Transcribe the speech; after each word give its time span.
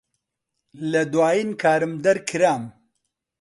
لە 0.91 1.01
دوایین 1.13 1.49
کارم 1.61 1.93
دەرکرام. 2.05 2.63